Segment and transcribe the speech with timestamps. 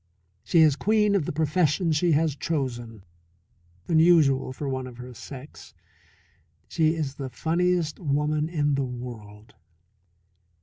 [0.43, 3.03] She is queen of the profession she has chosen
[3.87, 5.75] unusual for one of her sex.
[6.67, 9.53] She is the funniest woman in the world.